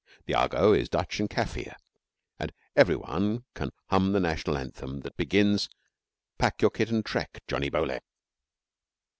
[0.25, 1.75] The argot is Dutch and Kaffir,
[2.39, 5.69] and every one can hum the national anthem that begins
[6.39, 8.01] 'Pack your kit and trek, Johnny Bowlegs.'